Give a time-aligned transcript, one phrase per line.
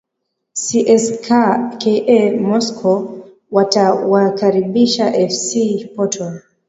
[0.53, 1.57] cska
[2.39, 5.51] moscow watawakaribisha fc
[5.95, 6.41] portal